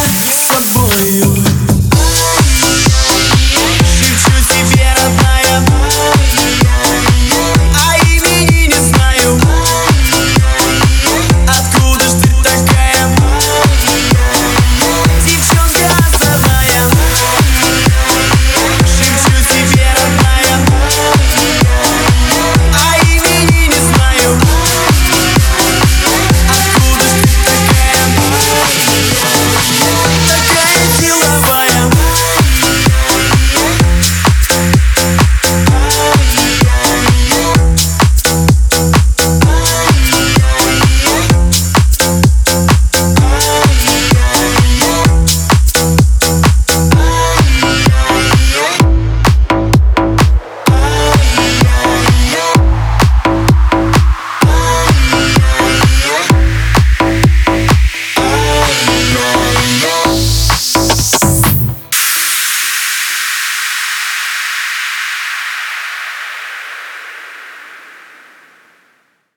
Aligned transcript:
Slug 0.00 0.62
boy. 0.74 0.87